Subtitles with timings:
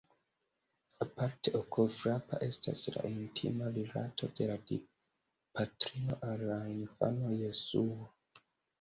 [1.05, 8.13] Aparte okulfrapa estas la intima rilato de la Dipatrino al la infano Jesuo.